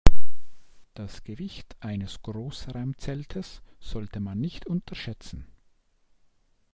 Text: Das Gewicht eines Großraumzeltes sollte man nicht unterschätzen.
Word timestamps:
Das 0.95 1.23
Gewicht 1.23 1.77
eines 1.79 2.23
Großraumzeltes 2.23 3.61
sollte 3.79 4.19
man 4.19 4.39
nicht 4.39 4.65
unterschätzen. 4.65 5.45